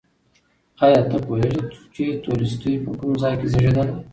ایا 0.85 1.01
ته 1.09 1.17
پوهېږې 1.25 1.61
چې 1.93 2.03
تولستوی 2.23 2.75
په 2.83 2.91
کوم 2.99 3.11
ځای 3.21 3.33
کې 3.39 3.47
زېږېدلی؟ 3.51 3.93